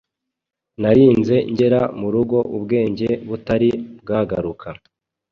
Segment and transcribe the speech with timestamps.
[0.81, 3.69] narinze ngera murugo ubwenge butari
[4.01, 4.67] bwagaruka